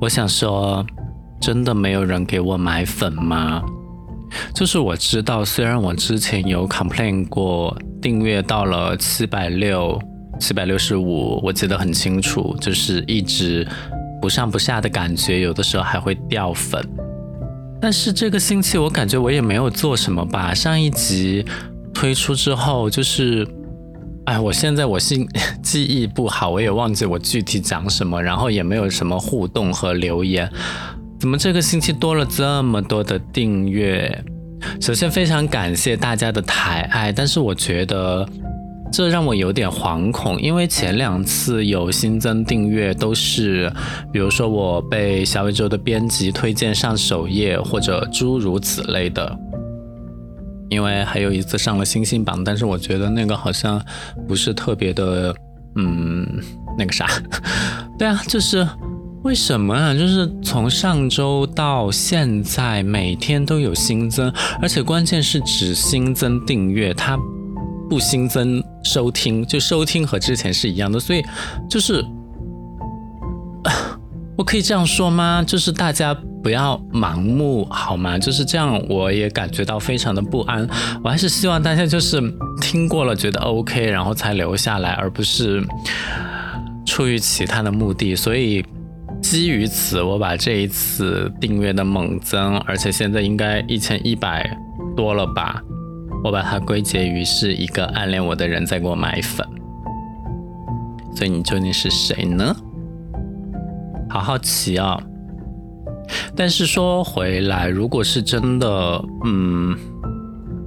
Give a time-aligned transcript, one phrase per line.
[0.00, 0.84] 我想说，
[1.40, 3.62] 真的没有人给我买粉吗？
[4.54, 10.00] 就是我知道，虽然我之前有 complain 过订阅到了七百六、
[10.38, 13.68] 七百六十五，我记得很清楚，就是一直
[14.22, 16.82] 不上不下的感觉，有的时候还会掉粉。
[17.78, 20.54] 但是这个星期我感觉我也没有做什么吧。
[20.54, 21.44] 上一集
[21.92, 23.46] 推出之后，就是。
[24.30, 25.26] 哎，我现在我心
[25.60, 30.48] 记忆不好，我也忘记我具体讲什么，然后也没有什么互动和留言，
[31.18, 34.24] 怎么这个星期多了这么多的订阅？
[34.80, 38.24] 首先非常感谢大家的抬爱，但是我觉得
[38.92, 43.68] 这让我有点惶恐，因为前两次有新增订阅都是，
[44.12, 49.36] 比如说我被小宇宙的编辑推荐上首页，或者诸如此类的。
[50.70, 53.78] 因为还有一次上了星星榜，但是我觉得那个好像
[54.26, 55.34] 不是特别的，
[55.76, 56.26] 嗯，
[56.78, 57.06] 那个啥，
[57.98, 58.66] 对啊，就是
[59.22, 59.92] 为什么啊？
[59.92, 67.18] 就是从上周到现在，每天都有新增，而且关键是只新增订阅，它
[67.88, 71.22] 不新增收听，就收听和之前是一样的，所以
[71.68, 72.04] 就是。
[74.40, 75.44] 我可以这样说吗？
[75.46, 78.18] 就是大家不要盲目好吗？
[78.18, 80.66] 就是这样，我也感觉到非常的不安。
[81.04, 82.22] 我还是希望大家就是
[82.58, 85.62] 听过了觉得 OK，然后才留下来，而不是
[86.86, 88.16] 出于其他的目的。
[88.16, 88.64] 所以
[89.20, 94.50] 基于此，我把这一次订阅的猛增，而且现在应该一千一百
[94.96, 95.62] 多了吧，
[96.24, 99.46] 我把它归结于是一个暗恋我的人在给我买粉。
[101.14, 102.56] 所以你究竟是谁呢？
[104.10, 105.00] 好好奇啊！
[106.34, 109.78] 但是说回来，如果是真的，嗯，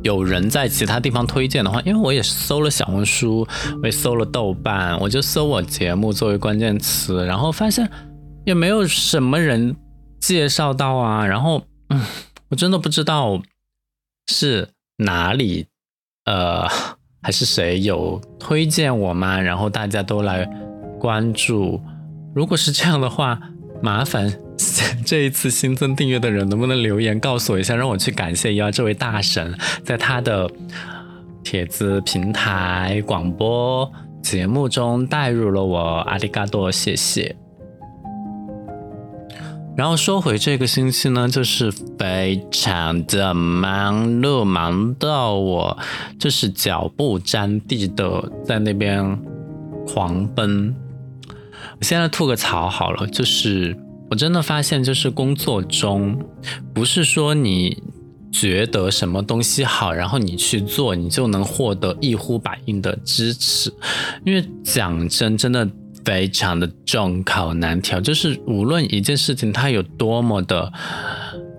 [0.02, 3.45] 有人在其他地方推荐的话，因为我也搜了小红书，
[3.81, 7.89] 我也搜了豆瓣，我就搜我节目作为关键词，然后发现
[8.45, 9.75] 也没有什么人
[10.22, 11.28] 介绍到啊。
[11.28, 12.02] 然后，嗯，
[12.50, 13.41] 我真的不知道
[14.28, 15.68] 是哪里，
[16.23, 16.66] 呃，
[17.22, 19.41] 还是谁有推荐我吗？
[19.41, 20.50] 然后大家都来
[20.97, 21.81] 关注。
[22.33, 23.39] 如果是这样的话，
[23.81, 24.33] 麻烦
[25.05, 30.49] 这一次新增订阅的人能不能留言告诉我一下，让我去感谢一下这位大神，在他的
[31.44, 37.35] 帖子平台广播节目中带入了我，阿里嘎多，谢谢。
[39.75, 45.77] 然后说回这个星期呢，就是非常的忙碌，忙到我
[46.19, 49.19] 就是脚不沾地的在那边
[49.88, 50.75] 狂奔。
[51.83, 53.75] 我现在吐个槽好了，就是
[54.09, 56.17] 我真的发现，就是工作中，
[56.73, 57.83] 不是说你
[58.31, 63.69] 觉得什么东西好，然后你去做，你就能获得一呼百应的支持。
[64.23, 65.69] 因为讲真，真的
[66.05, 70.71] 非常的众口难调，就是无论一件事情它有多么的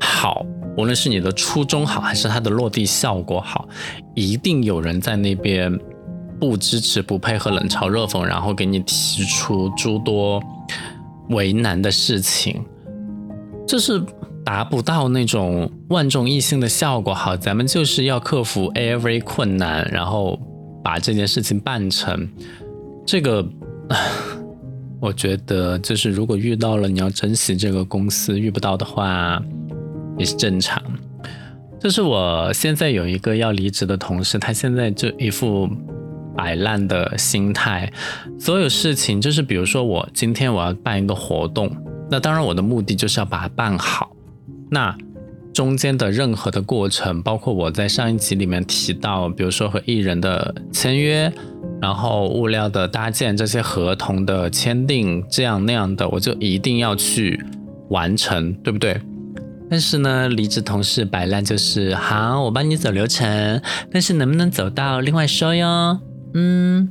[0.00, 0.42] 好，
[0.78, 3.68] 无论是你的初衷好，还是它的落地效果好，
[4.14, 5.78] 一定有人在那边。
[6.41, 10.43] 不支持、不配合、冷嘲热讽，然后给你提出诸多
[11.31, 12.62] 为难的事情，
[13.67, 14.03] 这是
[14.45, 17.15] 达不到那种万众一心的效果。
[17.15, 20.39] 好，咱们就是要克服 every 困难，然后
[20.83, 22.28] 把这件事情办成。
[23.06, 23.47] 这个，
[25.01, 29.41] 我觉得就是如果遇到了，你要珍惜这个公司；遇不到的话，
[30.19, 30.83] 也是正常。
[31.81, 35.69] 就是我现在有一个要离职的同事，他现在就一副。
[36.37, 37.93] 摆烂的心态，
[38.39, 41.71] 所有事情就是，比如说我今天我要办一个活动，
[42.11, 44.11] 那当然我的目的就是要把它办好。
[44.71, 44.97] 那
[45.53, 51.33] 中间的任何的过程，包括我在上一集里面提到，比如说和艺人的签约，
[51.81, 57.41] 然后物料的搭建，这些合同的签订，这样那样的，我就一定要去
[57.91, 59.01] 完成，对不对？
[59.71, 63.62] 但是呢，离职同事摆烂就是好，我帮你走流程，
[63.93, 66.01] 但是能不能走到另外说哟。
[66.34, 66.89] 嗯，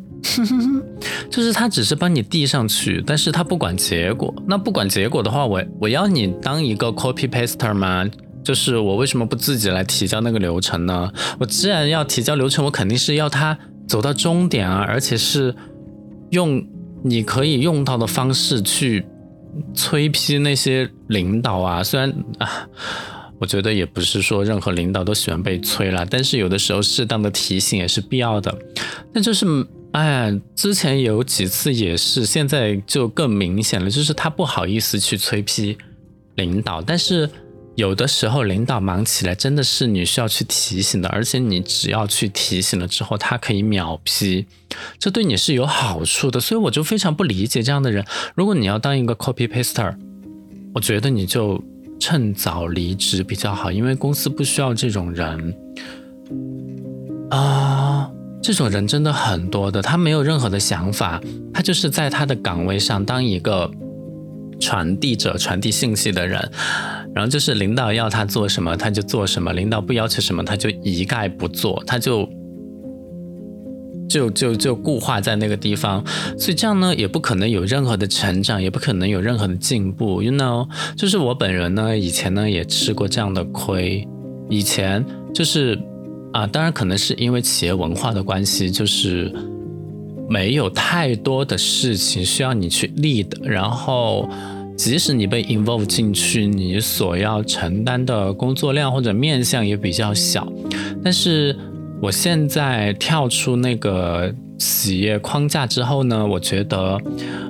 [1.30, 4.34] 就是他只是帮你递上去，但是他不管结果。
[4.48, 8.06] 那不管结果的话，我我要你当一个 copy paster 吗？
[8.44, 11.12] 就是我为什么不自己来提交那个流程呢？
[11.40, 13.57] 我既然要提交流程，我肯定是要他
[13.88, 15.54] 走到终点啊，而且是
[16.31, 16.66] 用
[17.04, 19.06] 你可以用到的方式去
[19.74, 21.84] 催批那些领导啊。
[21.84, 22.68] 虽然啊。
[23.44, 28.57] 我觉得也不是说任何领导都喜欢被催了，但是有的时候适当的提醒也是必要的。
[29.12, 29.45] 那就是，
[29.92, 35.78] 哎，之前有几次也是，现在就更明显了，就是他不好意思去催批
[36.36, 37.30] 领导，但是
[37.75, 44.46] 有的时候领导忙起来，真的是你需要去提醒的，而且你只要去提醒了之后，他可以秒批，
[44.98, 46.39] 这对你是有好处的。
[46.39, 48.06] 所以我就非常不理解这样的人，
[48.36, 49.94] 如果你要当一个 copy paster。
[50.75, 51.63] 我觉得你就
[52.05, 55.55] 趁早离职比较好，因为公司不需要这种人
[57.29, 58.11] 啊。
[58.41, 61.21] 这种人真的很多的，他没有任何的想法，
[61.53, 63.71] 他就是在他的岗位上当一个
[64.59, 66.51] 传递者、传递信息的人，
[67.15, 72.29] 然后就是领导要他做什么他就做什么，领导不要求什么他就一概不做，他就
[74.13, 76.04] 就就就固化在那个地方，
[76.38, 84.07] 所以这样呢也不可能有任何的成长，也不可能有任何的进步，you know，就是我本人呢以前呢也吃过这样的亏，
[84.50, 85.80] 以前就是。
[86.33, 89.31] 啊，当然可能是因为企业文化的关系，就是
[90.27, 94.27] 没有太多的事情需要你去 lead，然后
[94.75, 100.51] 即使你被 involve 进去，你所要承担的工作量或者面向也比较小。
[101.04, 101.56] 但是
[102.03, 107.00] 我现在跳出那个企业框架之后呢，我觉得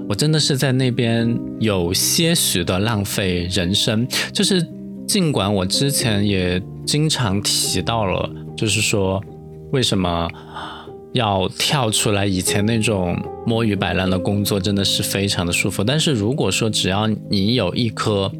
[0.07, 4.63] 我真的是在那边有些许的浪费人生，就是
[5.07, 8.29] 尽管我之前也经常提到了。
[8.55, 9.19] 就是说，
[9.71, 10.29] 为什么
[11.13, 12.23] 要跳出来？
[12.23, 13.17] 以前那种
[13.47, 15.83] 摸鱼摆烂的工作真的是非常的舒服。
[15.83, 18.31] 但是如果说只要你有一颗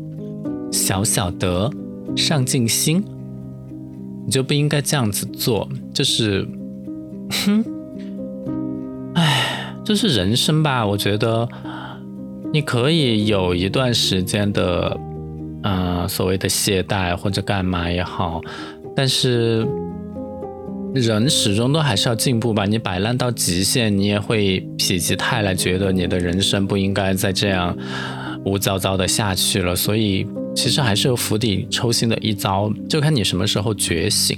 [0.72, 1.72] 小小的
[2.16, 3.04] 上进心，
[4.26, 5.68] 你就不应该这样子做。
[5.94, 6.48] 就是，
[7.46, 7.64] 哼，
[9.16, 10.86] 哎，这是人生吧？
[10.86, 11.48] 我觉得
[12.52, 14.98] 你可以有一段时间的，
[15.64, 18.42] 嗯，所谓的懈怠或者干嘛也好，
[18.96, 19.68] 但是。
[20.96, 22.66] 人始终都还是要进步吧。
[22.68, 27.76] 你摆烂到极限，你也会否极泰来，觉得你的人生不应该再这样
[28.46, 29.76] 无糟糟的下去了。
[29.76, 30.24] 所以，
[30.56, 34.38] 其实还是有釜底抽薪的一招，就看你什么时候觉醒。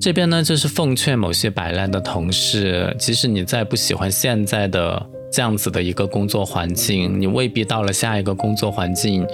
[0.00, 9.26] 这边呢，就是奉劝某些摆烂的同事，即使你再不喜欢现在的这样子的一个工作环境，你未必到了下一个工作环境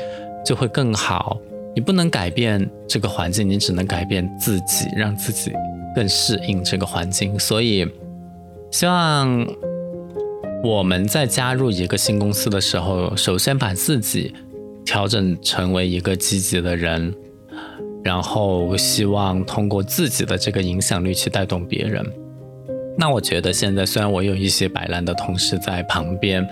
[0.45, 1.39] 就会更好。
[1.75, 5.53] 你不能改变这个环境，你只能改变自己，让自己。
[5.95, 7.87] 更适应这个环境，所以
[8.73, 9.47] 希望
[10.65, 14.35] 我们在加入一个新公司的时候，首先把自己
[14.85, 17.15] 调整成为一个积极的人，
[18.03, 22.05] 然后希望通过自己的这个影响力去带动别人。
[22.97, 26.47] 那我觉得现在虽然我有一些摆烂的同事在旁边，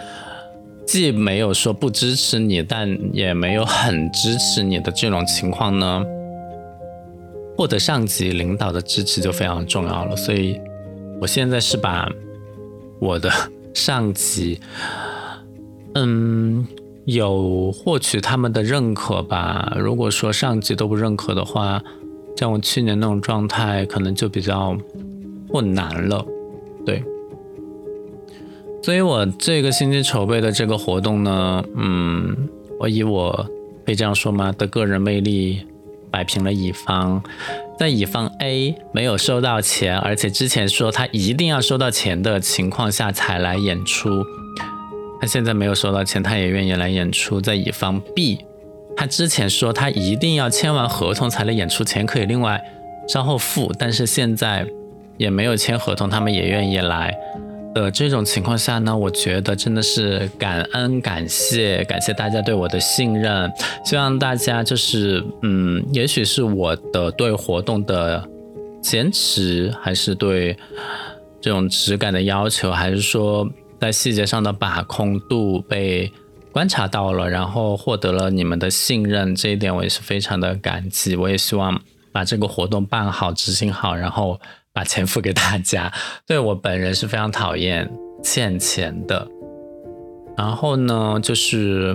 [0.87, 6.05] 既没有说不支持你，但也没有很支持你的这种情况呢。
[7.57, 10.59] 获得上级领导的支持就非常重要了，所以
[11.21, 12.11] 我现在是把
[12.99, 13.31] 我的
[13.75, 14.59] 上级，
[15.95, 16.67] 嗯，
[17.05, 19.73] 有获取他们的认可吧。
[19.77, 21.83] 如果说上级都不认可的话，
[22.37, 24.77] 像我去年那种状态，可能就比较
[25.49, 26.25] 困难了。
[26.85, 27.03] 对，
[28.83, 33.31] 所以我这个星期筹备的这个活动呢，嗯，我以我
[33.85, 34.53] 可以这样说吗？
[34.53, 35.67] 的个人魅力。
[36.13, 37.23] 摆平了乙方，
[37.79, 44.23] 在乙方 A 没有收到钱，而且之前说他一定要收到钱的情况下才来演出，
[45.23, 47.41] 他现在没有收到钱，他也愿意来演出。
[47.41, 48.41] 在乙方 B，
[48.97, 52.61] 他之前说他一定要签完合同才能演出，钱可以另外
[53.07, 54.67] 稍后付，但是现在
[55.19, 57.17] 也没有签合同，他们也愿意来。
[57.73, 63.49] 的这种情况下呢，我觉得真的是感恩感谢感谢大家对我的信任，
[63.85, 68.29] 希望大家就是嗯，也许是我的对活动的
[68.83, 70.57] 坚持，还是对
[71.41, 73.49] 这种质感的要求，还是说
[73.83, 76.13] 在细节上的把控度被
[76.53, 81.17] 观察到了，然后获得了你们的信任，这一点我也是非常的感激。
[81.17, 84.41] 我也希望把这个活动办好、执行好，然后。
[84.75, 85.93] 把钱付给大家，
[86.27, 87.93] 对我本人是非常讨厌
[88.25, 89.29] 欠钱的。
[90.35, 91.95] 然后呢，就是，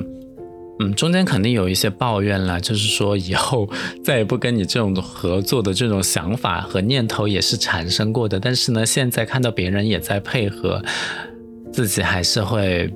[0.80, 3.68] 嗯，中间肯定有一些抱怨了，就是说以后
[4.06, 8.40] 再也不跟你这种合作的这种想法和念头也是产生过的。
[8.40, 10.80] 但是呢，现在看到别人也在配合，
[11.72, 12.92] 自己还是会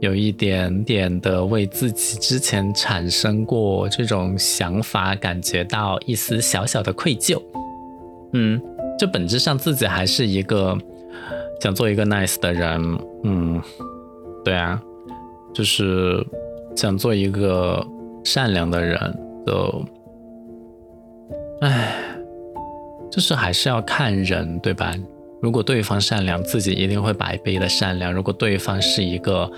[0.00, 7.40] 有一点点的为自己之前产生过这种想法感觉到一丝小小的愧疚。
[8.32, 8.60] 嗯。
[8.98, 10.76] 这本质上自己还是一个
[11.58, 13.58] 想做一个 nice 的人，嗯，
[14.44, 14.78] 对啊，
[15.54, 16.22] 就是
[16.76, 17.82] 想做一个
[18.24, 18.98] 善良的人，
[19.46, 19.84] 就，
[21.62, 21.94] 唉，
[23.10, 24.94] 就是还是要看人，对吧？
[25.40, 29.50] 如果对方善良，自己一定会百倍的善良；如果对方是一个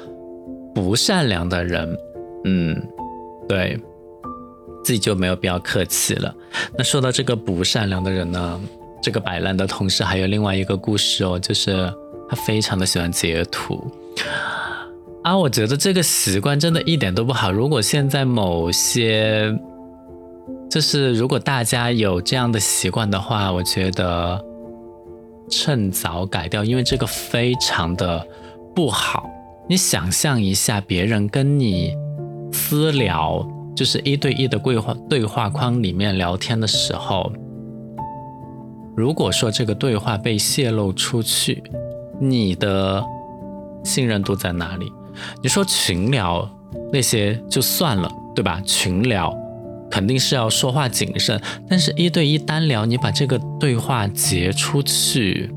[0.74, 1.98] 不善良的人，
[2.44, 2.80] 嗯，
[3.48, 3.78] 对
[4.84, 6.34] 自己就没有必要客气了。
[6.76, 8.60] 那说到这个不善良的人呢？
[9.02, 11.92] 这个摆烂的同时，还有另外一个故事哦，就是
[12.28, 13.84] 他非常的喜欢截图。
[15.24, 17.50] 啊，我觉得这个习惯真的一点都不好。
[17.50, 19.52] 如果现在某些，
[20.70, 24.40] 就是如果大家有这样的习惯的话，我觉得
[25.52, 28.26] 趁早改掉，因为这个非常的
[28.74, 29.28] 不好。
[29.68, 31.94] 你想象一下，别人跟你
[32.50, 37.30] 私聊，就是一对一的对话对话框里面聊天的时候，
[38.96, 41.62] 如果说这个对话被泄露出去，
[42.18, 43.04] 你的
[43.84, 44.90] 信任度在哪里？
[45.42, 46.48] 你说群聊
[46.90, 48.60] 那些就算了，对吧？
[48.64, 49.32] 群聊
[49.92, 55.50] 肯定是要说话谨慎，但是一对一单聊，你把这个对话截出去，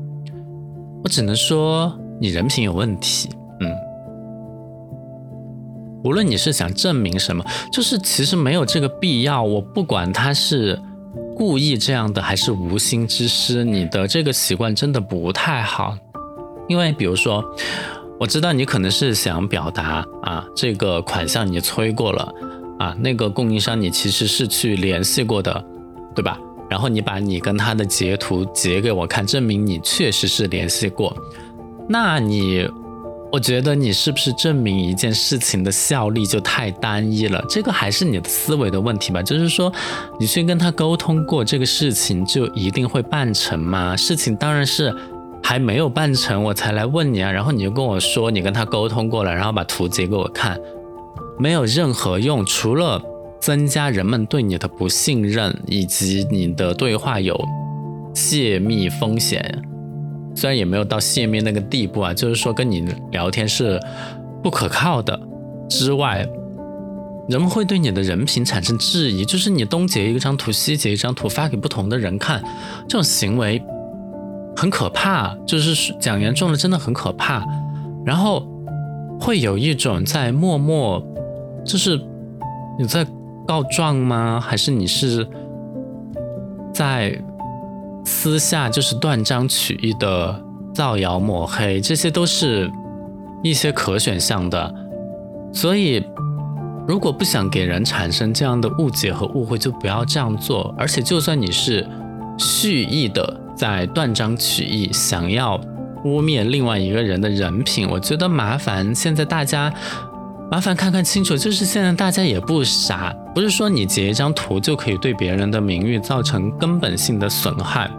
[1.02, 3.30] 我只能说你人品有问题。
[3.60, 3.74] 嗯，
[6.04, 9.42] 无论你是想证明什么，就是其实没有这个必要。
[9.42, 10.78] 我不管他是
[11.34, 15.96] 故意这样的还是无心之失，你的这个习惯真的不太好，
[16.68, 17.42] 因为比如说。
[18.18, 22.32] 我知道你可能是想表达啊，这个款项你催过了
[22.78, 25.64] 啊，那个供应商你其实是去联系过的，
[26.14, 26.38] 对吧？
[26.68, 31.16] 然后你把你跟他的截图截给我看，证明你确实是联系过。
[31.88, 32.68] 那你，
[33.30, 37.44] 我觉得你是不是证明一件事情的效力就太单一了？
[37.48, 39.22] 这个还是你的思维的问题吧？
[39.22, 39.72] 就是说，
[40.18, 43.96] 你去跟他沟通过这个事情，就一定会办成吗？
[43.96, 44.94] 事情当然是。
[45.42, 47.30] 还没有办成，我才来问你啊！
[47.30, 50.58] 然后你就跟我说你跟他沟通过了，然后把图截给我看，
[51.38, 53.02] 没有任何用，除了
[53.40, 57.38] 增加人们对你的不信任，以及你的对话有
[58.14, 59.62] 泄密风险。
[60.34, 63.80] 虽然也没有到泄密那个地步啊，就是说跟你聊天是
[64.42, 65.18] 不可靠的
[65.68, 66.26] 之外，
[67.28, 72.42] 人们会对你的人品产生质疑，就是你东截一张图，西截一张图发给不同的人看，
[72.88, 73.62] 这种行为。
[74.58, 77.44] 很可怕，就是讲严重了，真的很可怕。
[78.06, 78.42] 然后
[79.20, 80.98] 会有一种在默默，
[81.66, 82.00] 就是
[82.78, 83.04] 你在
[83.46, 84.40] 告状吗？
[84.40, 85.26] 还是你是
[86.72, 87.20] 在
[88.04, 90.42] 私下就是断章取义的
[90.72, 91.80] 造谣抹黑？
[91.80, 92.70] 这些都是
[93.42, 94.74] 一些可选项的。
[95.52, 96.02] 所以，
[96.86, 100.74] 如果不想给人产生这样的误解和误会，就不要这样做。
[100.78, 101.86] 而且，就算你是
[102.38, 103.42] 蓄意的。
[103.56, 105.58] 在断章取义，想要
[106.04, 108.94] 污蔑另外一个人的人品，我觉得麻烦。
[108.94, 109.72] 现在大家
[110.50, 117.90] 麻烦看看清楚，就是现在大家也不傻，不是说你截一张图就可以对别人的名誉造成根本性的损害。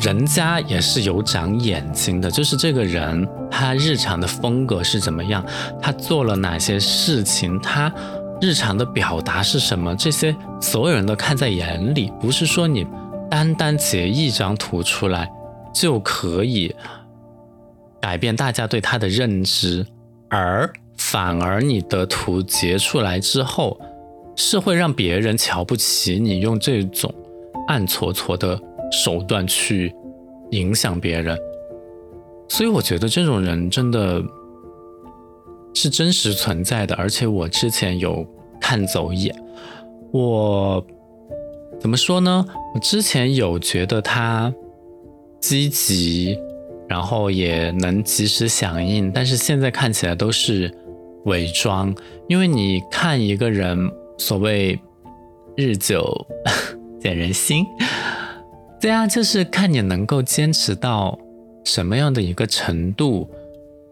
[0.00, 5.44] 人家也是有长眼睛的，就是这个人他日常的风格是怎么样，
[5.80, 7.92] 他做了哪些事情，他
[8.40, 12.86] 日常的表达是什么，这些所有人都看在眼里，不是说你。
[13.28, 15.28] 单单截一张图出来
[15.74, 16.72] 就可以
[18.00, 19.84] 改变大家对他的认知，
[20.28, 23.78] 而反而你的图截出来之后，
[24.36, 27.12] 是会让别人瞧不起你，用这种
[27.68, 29.94] 暗搓搓的手段去
[30.50, 31.38] 影响别人。
[32.48, 34.22] 所以我觉得这种人真的
[35.74, 38.26] 是真实存在的，而且我之前有
[38.60, 39.34] 看走眼，
[40.12, 40.84] 我。
[41.78, 42.42] 怎么说呢？
[42.74, 44.52] 我之前有觉得他
[45.38, 46.36] 积极，
[46.88, 50.72] 然后也能及时响应，但是现在看起来都是
[51.24, 51.94] 伪装。
[52.28, 54.78] 因为你看一个人，所谓
[55.56, 56.26] 日久
[57.00, 57.64] 见人心，
[58.80, 61.18] 对啊，就是看你能够坚持到
[61.64, 63.30] 什么样的一个程度，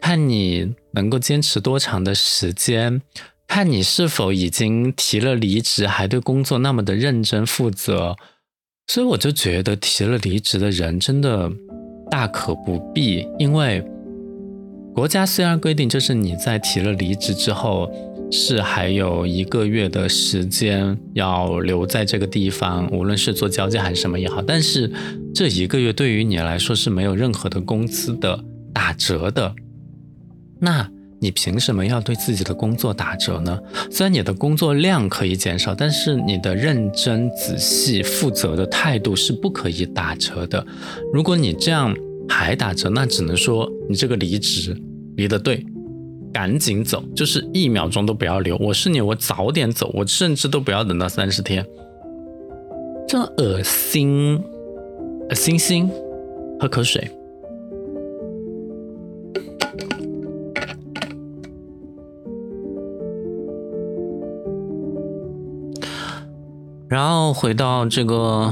[0.00, 3.02] 看你能够坚持多长的时间。
[3.46, 8.16] 看你是否已经提了离职，还对工作那么的认真负责，
[8.86, 11.52] 所以我就觉得提了离职的人真的
[12.10, 13.84] 大可不必，因为
[14.94, 17.90] 国家虽然规定就是你在提了离职之后
[18.30, 24.90] 是还有一个月的时间要留在这个地方，无论是做交接还是什么也好，但是
[25.34, 29.54] 这一个月对于你来说是没有任何的工资的打折的，
[30.60, 30.93] 那。
[31.24, 33.58] 你凭什么要对自己的工作打折呢？
[33.90, 40.62] 虽然你的工作量可以减少，但是你的认真、仔细、负责的态度是不可以打折的。
[41.14, 41.96] 如果你这样
[42.28, 44.76] 还打折，那只能说你这个离职
[45.16, 45.64] 离得对，
[46.30, 48.54] 赶紧走，就是一秒钟都不要留。
[48.58, 51.64] 我是你，我早点走，我甚至都不要等到三十天。
[53.08, 54.38] 真恶心，
[55.30, 55.90] 恶心心，
[56.60, 57.10] 喝口水。
[66.94, 68.48] 然后回到这个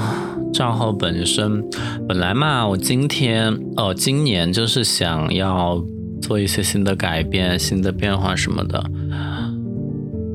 [0.52, 1.62] 账号本身，
[2.08, 5.80] 本来嘛，我今天呃，今年就是想要
[6.20, 8.84] 做一些新的改变、新的变化什么的。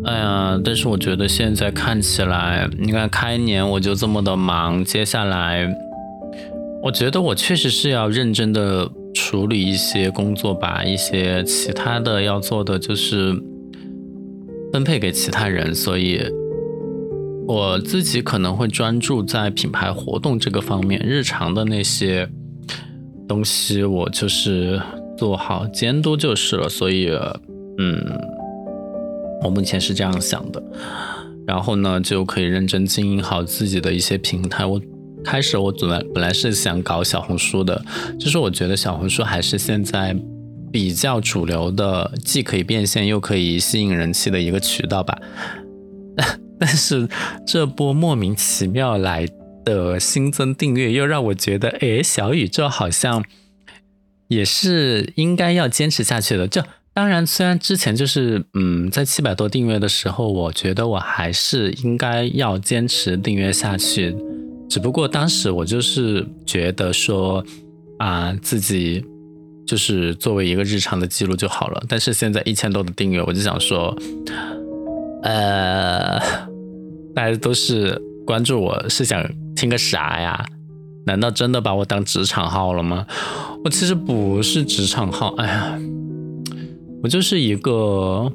[0.05, 5.67] 哎呀，但是我觉得现在看起来，你看开年我就这么的忙，接下来，
[6.81, 13.37] 我觉得我确实是要认真的处理一些工作，把一些其他的要做的就是
[14.71, 16.23] 分配给其他人，所以
[17.47, 22.29] 我自己可能会专注在品牌活动这个方面，日常的那些
[23.27, 24.81] 东西我就是
[25.17, 27.09] 做好监督就是了，所以，
[27.77, 28.19] 嗯。
[29.43, 30.61] 我目前是这样想的，
[31.45, 34.65] 然后呢，就可以认真经营好自己的一些平台。
[34.65, 34.81] 我
[35.23, 37.85] 开始我本来本来是想搞小红书的，
[38.19, 40.17] 就是我觉得小红书还是现在
[40.71, 45.15] 比较主流的，既可以变现又可以吸引人气的一个渠道吧。
[46.59, 47.07] 但是
[47.45, 49.27] 这波莫名其妙来
[49.63, 53.23] 的新增订阅，又让我觉得，哎，小宇宙好像
[54.27, 56.47] 也是应该要坚持下去的。
[56.47, 56.61] 就
[56.93, 64.15] 当然，虽然之前就是嗯，在七百多订阅的时候，我觉得我还是应该要坚持订阅下去。
[64.67, 67.45] 只不过当时我就是觉得说
[67.99, 69.05] 啊，自己
[69.65, 71.83] 就是作为一个日常的记录就好了。
[71.87, 73.95] 但是现在一千多的订阅，我就想说，
[75.21, 76.19] 呃，
[77.17, 80.45] 大家都是关注我是想听个啥呀？
[81.07, 83.07] 难道真的把我当职场号了吗？
[83.63, 85.79] 我其实不是职场号，哎呀。
[87.01, 88.31] 我就是一个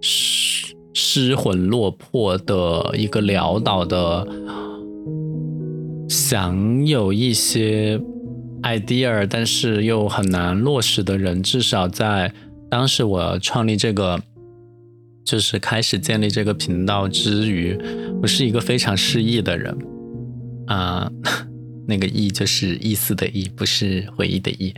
[0.00, 4.26] 失失魂落魄的一个潦倒的，
[6.08, 8.00] 想有一些
[8.62, 11.40] idea，但是又很难落实的人。
[11.40, 12.32] 至少在
[12.68, 14.20] 当时我创立这个，
[15.24, 17.78] 就是开始建立这个频道之余，
[18.20, 19.76] 我是一个非常失意的人
[20.66, 21.10] 啊。
[21.88, 24.74] 那个“意”就是意思的“意”，不是回忆的“意”，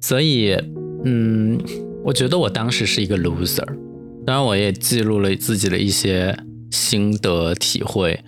[0.00, 0.56] 所以。
[1.02, 1.58] 嗯，
[2.04, 3.64] 我觉得我当时是一个 loser，
[4.26, 6.38] 当然我也记录了自己的一些
[6.70, 8.22] 心得体会。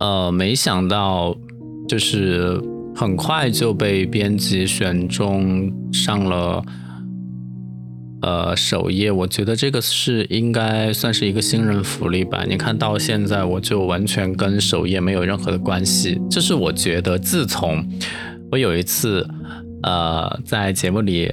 [0.00, 1.32] 呃，没想到
[1.86, 2.60] 就是
[2.92, 6.60] 很快就被编辑选中上了
[8.22, 12.44] 呃首页，我觉得这个是应该算是一个新人福利吧。
[12.48, 17.84] 你看到现在我就完全跟首页没有任何的关系，这是我觉得自从
[18.50, 19.26] 我有一次。
[19.80, 21.32] 呃，在节目里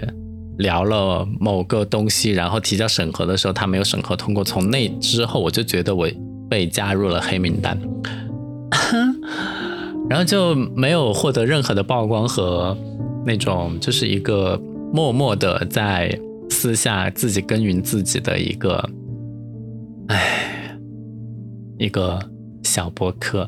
[0.59, 4.43] 聊了某个东西，然后提交审核的时候，他没有审核通过。
[4.43, 6.07] 从那之后，我就觉得我
[6.47, 7.75] 被加入了黑名单，
[10.07, 12.77] 然后就没有获得任何的曝光和
[13.25, 14.61] 那种，就是一个
[14.93, 16.15] 默默的在
[16.65, 18.89] 私下自己耕耘自己的一个，
[20.07, 20.75] 唉，
[21.77, 22.19] 一个
[22.63, 23.47] 小博客。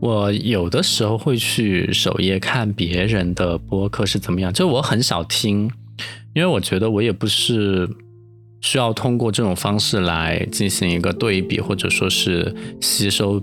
[0.00, 5.70] 我有的时候会去首页看别人的播客是怎么样，就我很少听，
[6.34, 7.88] 因为我觉得我也不是
[8.60, 13.40] 需要通过这种方式来进行一个对比，或者说是吸收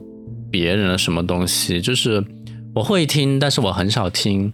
[0.52, 1.80] 别人的什么东西。
[1.80, 2.22] 就是
[2.76, 4.52] 我会听，但是我很少听。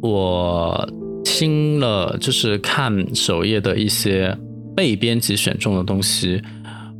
[0.00, 0.88] 我
[1.38, 4.34] 听了，就是看首页的一些
[4.74, 6.42] 被编辑选中的东西，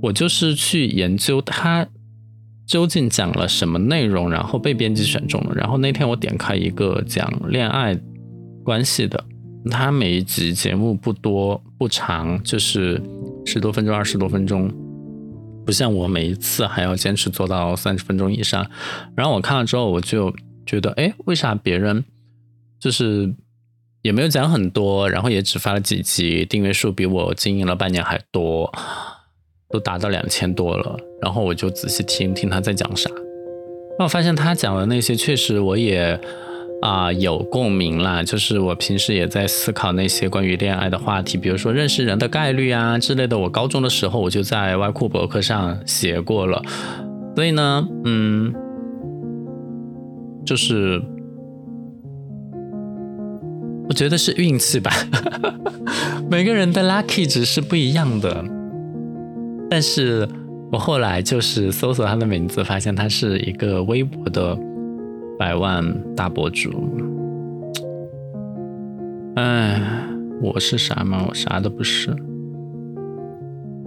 [0.03, 1.87] 我就是去研究它。
[2.67, 5.55] 究竟讲了什么内容，然后被编辑选中了。
[5.55, 7.99] 然后那天我点开一个讲恋爱
[8.63, 9.25] 关系的，
[9.71, 13.01] 他每一集节目不多不长，就是
[13.47, 14.69] 十多分钟、二十多分钟，
[15.65, 18.69] 不像我每一次还要坚持做到三十分钟以上。
[19.17, 20.35] 然后我看了之后，我就
[20.67, 22.05] 觉得，哎，为啥别人
[22.81, 23.33] 就是
[24.07, 28.73] 也没有讲很多，然后也只发了几集，订阅数比我经营了半年还多。
[29.69, 33.11] 都达到两千多了，然后我就仔细听听他在讲啥，
[33.99, 36.19] 那我发现他讲的那些确实我也
[36.81, 43.37] 啊有共鸣啦，就是我平时也在思考那些关于恋爱的话题，比如说认识人的概率啊之类的。
[43.37, 46.63] 我高中的时候我就在外库博客上写过了，
[47.35, 48.55] 所以呢，嗯，
[50.47, 51.03] 就是
[53.89, 54.91] 我觉得是运气吧，
[56.31, 58.45] 每个人的 lucky 值是不一样的。
[59.71, 60.29] 但是
[60.73, 64.59] 我后来就是搜索他的名字，发现他是一个微博的
[65.39, 66.71] 百万大博主。
[69.37, 69.81] 哎，
[70.41, 71.25] 我是啥吗？
[71.29, 72.15] 我啥都不是。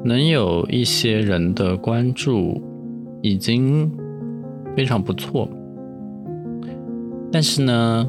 [0.06, 2.62] 能有一些人的关注
[3.22, 3.92] 已经
[4.76, 5.50] 非常不错，
[7.32, 8.08] 但是呢，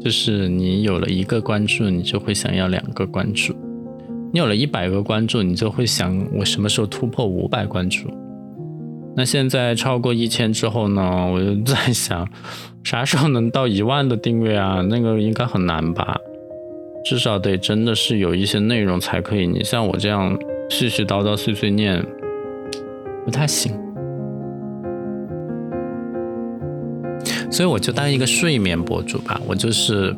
[0.00, 3.54] 就是你有了一个关注，你就会想要两个关注。
[4.32, 8.08] 你有了一百个关注，你就会想我什么时候突破五百关注？
[9.16, 12.28] 那现在超过一千之后呢，我就在想，
[12.84, 14.82] 啥时候能到一万的订阅啊？
[14.82, 16.18] 那个应该很难吧？
[17.04, 19.46] 至少得真的是有一些内容才可以。
[19.46, 20.36] 你像我这样
[20.68, 22.04] 絮絮叨叨、碎碎念，
[23.24, 23.72] 不太行。
[27.50, 30.14] 所以我就当一个睡眠博主吧，我就是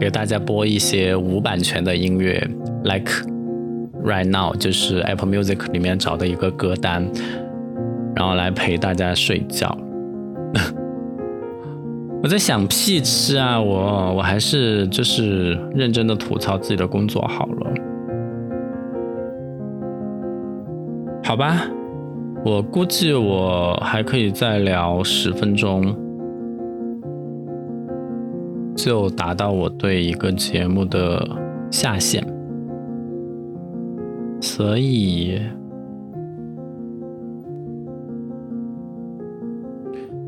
[0.00, 2.38] 给大家播一些无版权的音乐
[2.84, 3.12] ，like
[4.04, 7.06] right now，就是 Apple Music 里面找的一个歌单，
[8.14, 9.76] 然后来陪大家睡觉。
[12.22, 17.70] 我在想屁吃啊，我我还是就是认真的吐槽自己的工作好了，
[21.22, 21.62] 好吧，
[22.44, 25.94] 我估计我还可以再聊十分钟。
[28.78, 31.28] 就达到我对一个节目的
[31.68, 32.24] 下限，
[34.40, 35.40] 所以，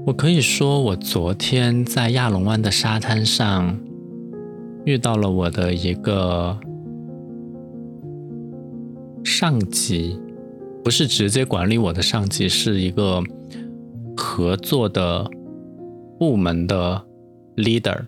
[0.05, 3.79] 我可以说，我昨天在亚龙湾的沙滩上
[4.85, 6.59] 遇到了我的一个
[9.23, 10.19] 上级，
[10.83, 13.23] 不是直接管理我的上级，是一个
[14.17, 15.25] 合作的
[16.19, 17.01] 部门的
[17.57, 18.07] leader。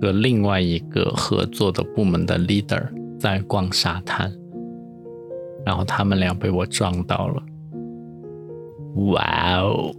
[0.00, 4.32] 和另外一个合作的部门的 leader 在逛沙滩，
[5.66, 7.42] 然后他们俩被我撞到了。
[9.12, 9.94] 哇哦！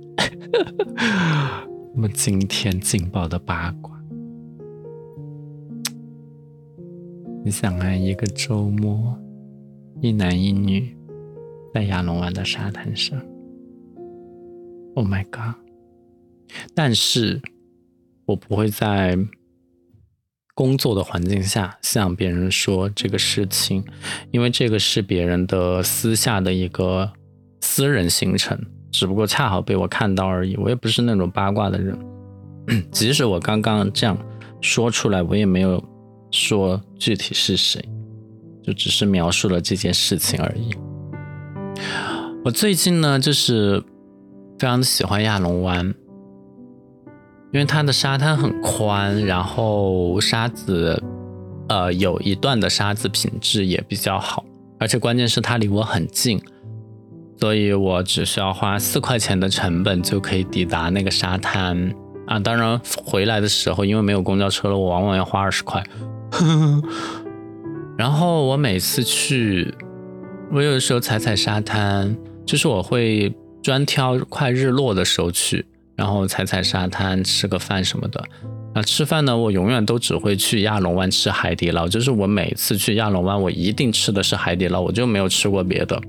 [1.94, 3.92] 那么今天劲爆的八卦，
[7.44, 9.18] 你想啊，一个周末，
[10.02, 10.96] 一男一女
[11.74, 13.20] 在亚龙湾的沙滩上
[14.96, 15.56] ，Oh my god！
[16.74, 17.42] 但是
[18.26, 19.18] 我不会在。
[20.60, 23.82] 工作的环境下向别人说这个事情，
[24.30, 27.10] 因为这个是别人的私下的一个
[27.62, 28.60] 私人行程，
[28.92, 30.58] 只不过恰好被我看到而已。
[30.58, 31.98] 我也不是那种八卦的人，
[32.92, 34.18] 即使我刚刚这样
[34.60, 35.82] 说出来，我也没有
[36.30, 37.82] 说具体是谁，
[38.62, 40.76] 就只是描述了这件事情而已。
[42.44, 43.82] 我最近呢，就是
[44.60, 45.96] 非常的喜欢亚龙湾。
[47.52, 51.02] 因为它的沙滩很宽，然后沙子，
[51.68, 54.46] 呃，有一段的沙子品质也比较好，
[54.78, 56.40] 而且关键是它离我很近，
[57.40, 61.92] 所以我只需要花四块钱的成本就可以抵达那个沙滩
[62.28, 62.40] 啊。
[62.40, 65.84] 当然回来的时候，因为没有公交车了，我往往要花二十块。
[67.98, 69.74] 然后我每次去，
[70.52, 75.66] 我有的时候踩踩沙滩，就是我会专挑快日落的时候去。
[76.00, 78.24] 然后踩踩沙滩，吃个饭什么的。
[78.74, 79.36] 那吃饭呢？
[79.36, 86.02] 我永远都只会去亚龙湾吃海底捞，就是我每次去亚龙湾，我一定吃的是海底捞，我就没有吃过别的。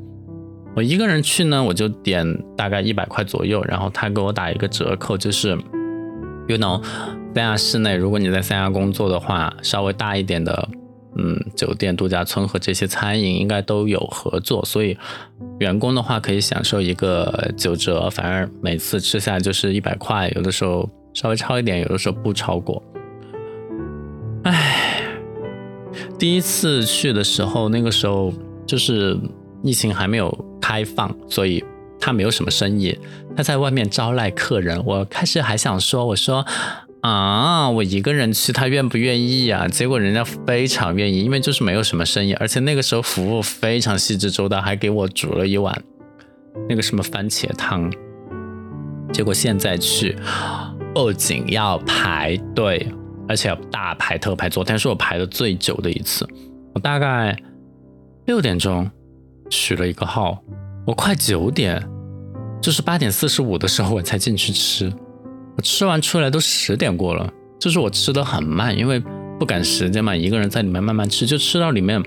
[0.77, 2.25] 我一个人去呢，我就点
[2.57, 5.59] 大概一百块左右，然后他给我打一个折扣，就是
[6.47, 6.81] ，you know，
[7.35, 10.69] 三亚市内，如果你在三亚工作的话，稍微大一点的。
[11.17, 14.97] 嗯，酒店、度假村和这些餐饮应该都有合作，所以
[15.59, 22.81] 员工的话可以享受一个九折，反而每次吃下来就是一百块，有的时候稍微超一点，有的时候不超过。
[24.45, 25.03] 唉，
[26.17, 28.33] 第一次去的时候，那个时候
[28.65, 29.19] 就是
[29.65, 31.63] 疫情还没有开放，所以
[31.99, 32.97] 他没有什么生意，
[33.37, 34.81] 他在外面招揽客人。
[34.87, 36.47] 我开始还想说，我说。
[37.03, 39.67] 啊，我一个人去，他愿不愿意呀？
[39.67, 45.83] 结果人家非常愿意，因为就是没有什么生意，而且那个时候服务非常细致周到，还给我煮了一碗
[46.69, 47.91] 那个什么番茄汤。
[49.13, 50.15] 结果现在去
[50.95, 52.87] 不仅要排队，
[53.27, 54.51] 而且要大排特排。
[54.51, 56.29] 昨天是我排的最久的一次，
[56.75, 57.35] 我大概
[58.27, 58.89] 六点钟
[59.49, 60.39] 取了一个号，
[60.87, 61.83] 我快九点，
[62.61, 64.93] 就是八点四十五的时候我才进去吃。
[65.61, 69.03] 吃完出来都十点过了，就是我吃的很慢，因为
[69.39, 72.03] 不赶时间嘛，一个人在里面慢慢吃，就吃到里面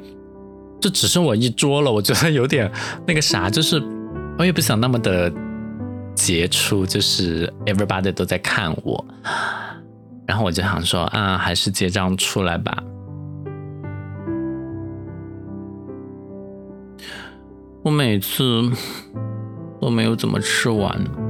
[0.80, 2.72] 就只剩我一桌了，我觉得有点
[3.08, 3.82] 那个啥，就是
[4.38, 5.32] 我也不想那么的
[6.16, 9.06] 杰出，就是 everybody 都在看我，
[10.26, 12.84] 然后我就想说啊，还是结账出来吧。
[17.84, 18.62] 我每次
[19.82, 21.23] 都没有怎么吃完。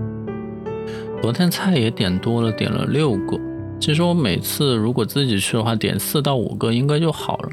[1.23, 3.39] 昨天菜也点多了，点了六个。
[3.79, 7.49] 其实我每次如果自己去的话，点四到五个应该就好了。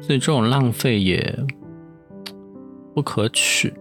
[0.00, 1.38] 所以这种浪费也
[2.92, 3.72] 不可取。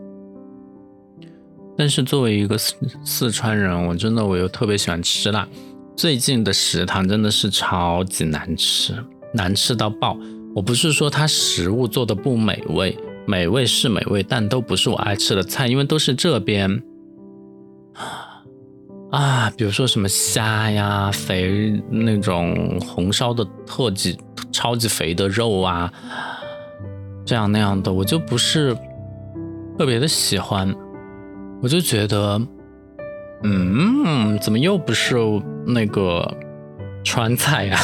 [1.76, 5.48] 但是作为一个四四川人，我真的我又特别喜欢吃辣。
[5.96, 8.94] 最近的食堂真的是超级难吃，
[9.34, 10.16] 难吃到爆。
[10.54, 16.84] 我不是说它食物做的不美味，美味是美味，但都不是我爱吃的菜，因为都是这边。
[19.12, 24.18] 啊，比如说什么虾呀，肥那种红烧的特级
[24.52, 25.92] 超级肥的肉啊，
[27.26, 28.76] 这样那样的，我就不是
[29.78, 30.76] 特别的喜欢，
[31.62, 32.42] 我就觉得，
[33.44, 35.16] 嗯，怎么又不是
[35.66, 36.38] 那个
[37.04, 37.80] 川菜呀？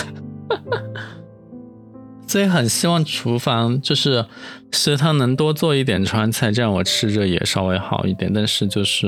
[2.27, 4.25] 所以很希望厨房就是
[4.71, 8.31] 食堂能多做一点川菜，这样我吃着也稍微好一点。
[8.33, 9.07] 但是就是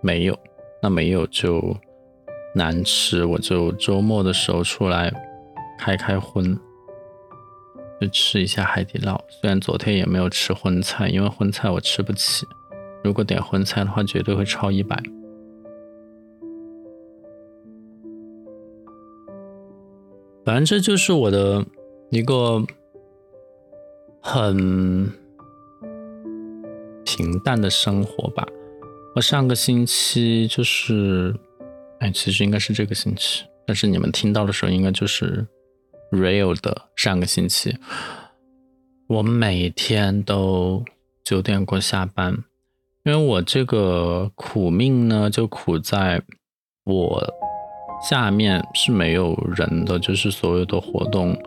[0.00, 0.38] 没有，
[0.84, 1.74] 那没有就
[2.54, 3.24] 难吃。
[3.24, 5.10] 我就周末的时候出来
[5.78, 6.54] 开开荤，
[7.98, 9.18] 就吃一下海底捞。
[9.30, 12.46] 虽然昨天也没有吃荤菜，因为荤菜我吃不起。
[13.02, 15.02] 如果点荤菜的话，绝对会超一百。
[20.44, 21.64] 反正这就是我的。
[22.10, 22.62] 一个
[24.20, 25.10] 很
[27.04, 28.46] 平淡的生活吧。
[29.14, 31.32] 我上个星期就是，
[32.00, 35.46] 哎，其实应该是这个星期，但是你们听到的时候应该就是
[36.10, 37.76] real 的上个星期。
[39.06, 40.84] 我每天都
[41.22, 42.42] 九点过下班，
[43.04, 46.20] 因为我这个苦命呢，就苦在
[46.82, 47.32] 我
[48.02, 51.40] 下面是没有人的，就是所有的活动。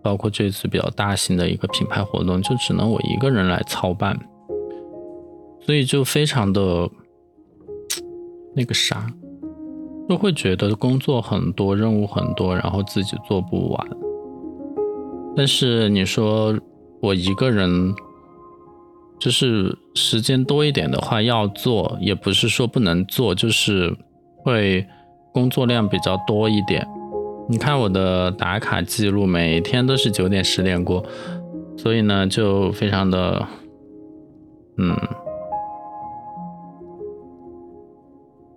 [0.00, 4.18] 包括这次比较大型的一个品牌活动，就只能我一个人来操办，
[5.68, 6.88] 所以就非常的
[8.56, 9.06] 那个啥，
[10.08, 13.88] 就会觉得工作很多，任务很多，然后自己做不完。
[15.36, 16.58] 但是你说
[17.02, 17.94] 我一个人，
[19.18, 23.94] 就是时间多一点的话要做，也不是说不能做，就是
[24.38, 24.86] 会
[25.34, 26.88] 工作量比较多一点。
[27.46, 31.04] 你看我的打卡记录，每天都是九点十点过，
[31.76, 33.46] 所以呢就非常的，
[34.78, 34.96] 嗯，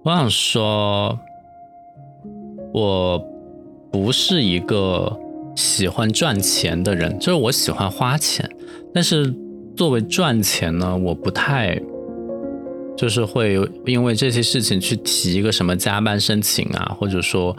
[0.04, 1.18] 我想说，
[2.74, 3.24] 我
[3.92, 5.16] 不是一个
[5.56, 8.50] 喜欢赚钱的人，就是我喜欢花钱，
[8.94, 9.34] 但是
[9.76, 11.80] 作为赚钱呢，我不太，
[12.98, 17.56] 就是会因为这些事情去提一个什么加班申请啊，或者说。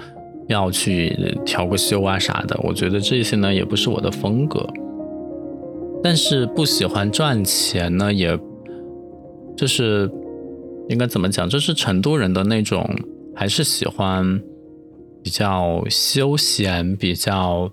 [0.48, 4.68] 要去调个休啊啥的，我觉得这些呢也不是我的风格。
[6.02, 8.36] 但是不喜欢赚钱呢，也
[9.56, 10.10] 就是
[10.88, 12.88] 应该怎么讲，就是成都人的那种，
[13.34, 14.40] 还是喜欢
[15.22, 17.70] 比较休闲，比较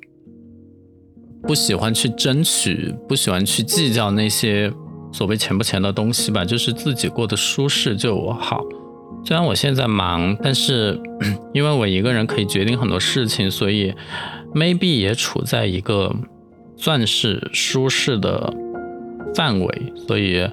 [1.43, 4.72] 不喜欢去争取，不喜欢去计较那些
[5.12, 8.63] 所谓钱不钱的东西吧，就是自己过得舒适就好。
[9.26, 10.98] 虽然我现在忙，但是
[11.54, 13.93] 因为我一个人可以决定很多事情，所以
[14.54, 16.15] maybe 也处在一个
[16.78, 18.54] 算是舒适的
[19.36, 20.48] 范围，所以，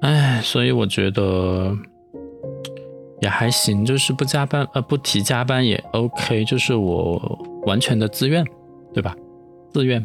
[0.00, 1.76] 哎，所以我觉得
[3.20, 8.44] 也还行，就是不加班，呃，不提加班也 OK，就是我完全的自愿，
[8.94, 9.14] 对吧？
[9.72, 10.04] 自愿。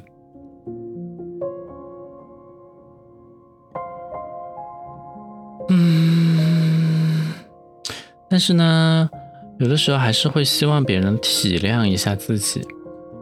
[5.69, 7.33] 嗯
[8.29, 9.09] 但是呢，
[9.59, 12.61] 有的时候还是会希望别人体谅一下自己。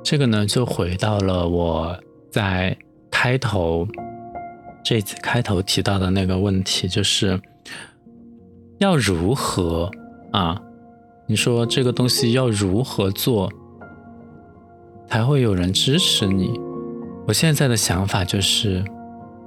[0.03, 1.95] 这个呢，就回到了我
[2.31, 2.75] 在
[3.11, 3.87] 开头
[4.83, 7.39] 这次开头提到的那个问题，就是
[8.79, 9.89] 要如何
[10.31, 10.61] 啊？
[11.25, 13.49] 你说这个东西要如何做
[15.07, 16.59] 才会有人支持你？
[17.25, 18.83] 我现在的想法就是，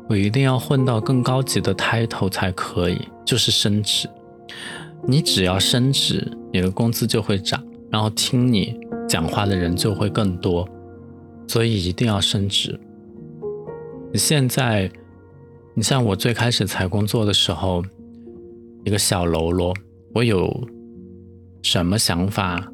[0.09, 4.09] 我一定要混到更高级的 title 才可以，就是升职。
[5.07, 10.67] 你只要升职，你的工资就会涨，然后听你讲话的人就会更多，
[11.47, 12.81] 所以一定要升职。
[14.11, 14.91] 你现在，
[15.79, 17.85] 你像我最开始才工作的时候，
[18.87, 19.75] 一个小喽啰，
[20.15, 20.51] 我有
[21.63, 22.67] 什么想法？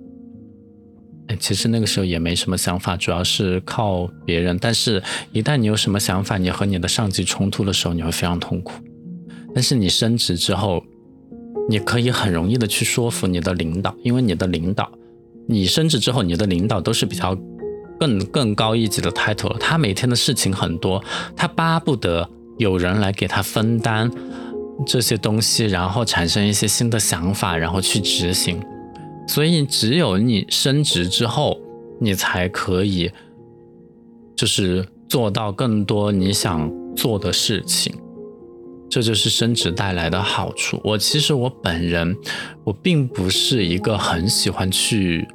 [1.27, 4.57] 哎，其实那个时候也没什么想法，主要是靠别人。
[4.61, 8.75] 但是，一旦你有什么想法，你和你的上级冲突的时候，你会非常痛苦。
[9.53, 10.81] 但是你升职之后，
[11.69, 14.88] 你可以很容易的去说服你的领导，因为你的领导，
[15.49, 17.37] 你升职之后，你的领导都是比较
[17.99, 21.03] 更更高一级的 title，他每天的事情很多，
[21.37, 22.31] 他巴不得
[22.62, 24.11] 有人来给他分担
[24.87, 28.59] 这些东西，然后产生一些新的想法，然后去执行。
[29.29, 31.61] 所以只有你升职之后，
[32.01, 33.11] 你才可以
[34.35, 37.94] 就是做到更多你想做的事情。
[38.90, 40.79] 这就是升职带来的好处。
[40.85, 42.14] 我其实我本人，
[42.62, 45.27] 我并不是一个很喜欢去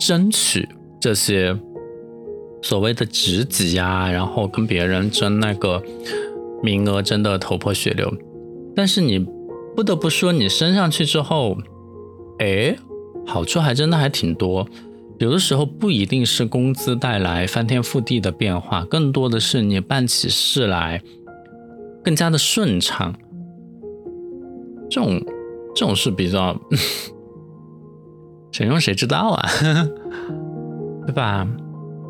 [0.00, 0.68] 争取
[1.00, 1.56] 这些
[2.60, 5.80] 所谓的职级呀，然后跟别人争那个
[6.64, 8.10] 名额争得头破血流。
[8.74, 9.24] 但是你
[9.76, 11.56] 不得不说，你升上去之后，
[12.38, 12.74] 哎，
[13.26, 14.66] 好处还真的还挺多。
[15.18, 21.00] 有的时候不一定是工资带来翻天覆地的变化，更多的是你办起事来
[22.02, 23.14] 更加的顺畅。
[24.90, 25.20] 这种
[25.74, 26.60] 这种是比较，
[28.50, 29.48] 谁用谁知道啊，
[31.06, 31.46] 对吧？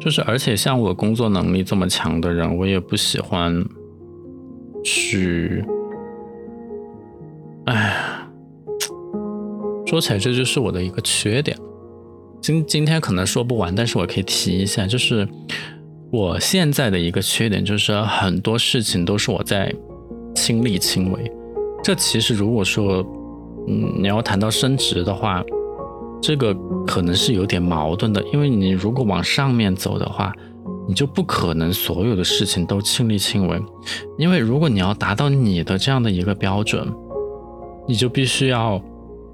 [0.01, 3.65] 就是而且像我工作能力这么强的人，我也不喜欢
[4.85, 5.65] 去，
[7.65, 8.29] 哎，
[9.87, 11.57] 说起来这就是我的一个缺点。
[12.41, 15.27] 今今天可能说不完，但是我可以提一下，就是
[16.13, 19.75] 我现在的一个缺点，就是很多事情都是我在
[20.35, 21.33] 亲力亲为。
[21.83, 23.05] 这其实如果说，
[23.67, 25.43] 嗯，你要谈到升职的话，
[26.21, 26.55] 这个
[26.87, 30.31] 可能是有点矛盾的，因为你如果往上面走的话，
[30.87, 33.63] 你就不可能所有的事情都亲力亲为，
[34.19, 36.87] 因为如果你要达到你的这样的一个标准，
[37.87, 38.83] 你就必须要。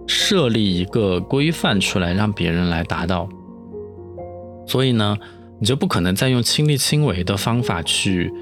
[0.07, 3.29] 设立一个规范出来，让别人来达到。
[4.67, 5.17] 所以呢，
[5.61, 8.33] 你就不可能再用亲力亲为的方法去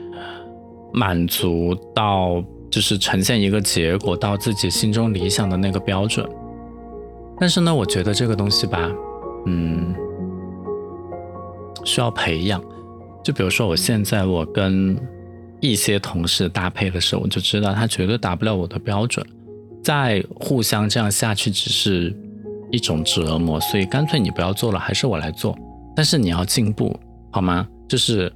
[0.94, 6.26] 满足到，就是呈现一个结果到自己心中理想的那个标准。
[7.38, 8.90] 但是呢，我觉得这个东西吧，
[9.44, 9.94] 嗯，
[11.84, 12.62] 需要培养。
[13.24, 14.96] 就比如说，我现在我跟
[15.60, 19.24] 一些同事搭配的时候，我就知道他绝对达不了我的标准。
[19.82, 22.14] 再互相这样下去，只是
[22.70, 25.56] 一种折磨，所以干脆你不要做了，还是我来做。
[25.96, 26.98] 但是你要进步，
[27.30, 27.66] 好吗？
[27.88, 28.30] 就是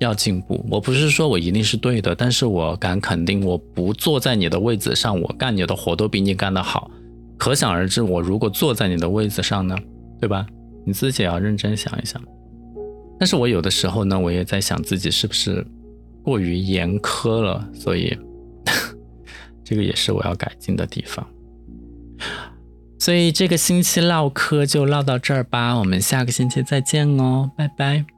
[0.00, 0.64] 要进步。
[0.70, 6.90] 我不是说我一定是对的，但是我敢肯定，我不坐在你的位子上，我干你的活都比你干得好。
[7.36, 9.76] 可想而知，我如果坐在你的位子上呢，
[10.20, 10.46] 对吧？
[10.86, 12.20] 你自己也要认真想一想。
[13.18, 15.66] 但是我有的时候呢，我也在想自己是不是
[16.22, 18.16] 过于严苛了，所以。
[19.68, 21.26] 这个也是我要改进的地方，
[23.00, 28.15] 所以这个星期唠嗑就唠到这儿吧，我们下个星期再见哦，拜拜。